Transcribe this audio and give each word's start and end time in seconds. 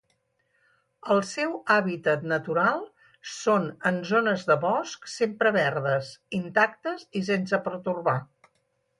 El 1.15 1.19
seu 1.31 1.51
hàbitat 1.73 2.23
natural 2.31 2.79
són 3.33 3.67
en 3.89 3.99
zones 4.11 4.45
de 4.51 4.57
bosc 4.63 5.05
sempre 5.17 5.51
verdes 5.57 6.09
intactes 6.39 7.05
i 7.21 7.23
sense 7.29 7.61
pertorbar. 7.69 8.15